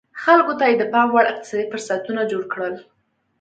[0.23, 2.75] خلکو ته یې د پام وړ اقتصادي فرصتونه جوړ کړل